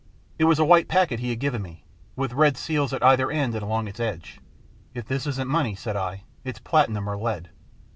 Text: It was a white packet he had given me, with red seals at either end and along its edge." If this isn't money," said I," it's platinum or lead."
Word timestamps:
It 0.39 0.45
was 0.45 0.57
a 0.57 0.65
white 0.65 0.87
packet 0.87 1.19
he 1.19 1.29
had 1.29 1.39
given 1.39 1.61
me, 1.61 1.83
with 2.15 2.33
red 2.33 2.57
seals 2.57 2.91
at 2.91 3.03
either 3.03 3.29
end 3.29 3.53
and 3.53 3.61
along 3.61 3.87
its 3.87 3.99
edge." 3.99 4.39
If 4.95 5.05
this 5.05 5.27
isn't 5.27 5.47
money," 5.47 5.75
said 5.75 5.95
I," 5.95 6.23
it's 6.43 6.57
platinum 6.57 7.07
or 7.07 7.15
lead." 7.17 7.51